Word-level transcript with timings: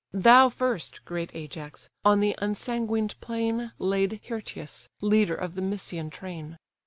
Thou 0.13 0.49
first, 0.49 1.05
great 1.05 1.29
Ajax! 1.35 1.87
on 2.03 2.21
the 2.21 2.35
unsanguined 2.41 3.13
plain 3.21 3.71
Laid 3.77 4.19
Hyrtius, 4.27 4.89
leader 4.99 5.35
of 5.35 5.53
the 5.53 5.61
Mysian 5.61 6.09
train. 6.09 6.57